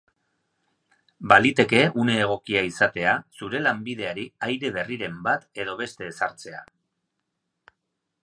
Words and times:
Baliteke 1.31 1.81
une 2.03 2.13
egokia 2.21 2.63
izatea 2.69 3.11
zure 3.41 3.61
lanbideari 3.65 4.25
aire 4.47 4.73
berriren 4.79 5.21
bat 5.29 5.45
edo 5.65 5.75
beste 5.85 6.07
ezartzea. 6.15 6.63